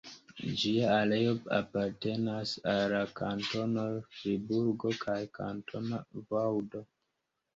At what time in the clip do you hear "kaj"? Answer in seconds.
5.05-5.19